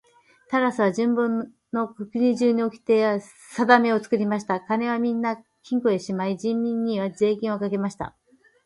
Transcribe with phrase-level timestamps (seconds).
[0.49, 4.59] タラスは自分の国中におきてやさだめを作りました。
[4.59, 8.17] 金はみんな金庫へしまい、人民には税金をかけました。